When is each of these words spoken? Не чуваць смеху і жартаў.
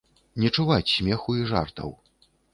Не 0.43 0.49
чуваць 0.55 0.93
смеху 0.93 1.37
і 1.43 1.47
жартаў. 1.53 1.95